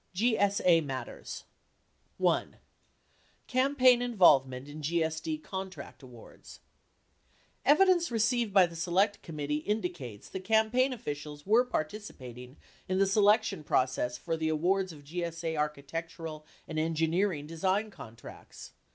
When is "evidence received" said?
7.63-8.51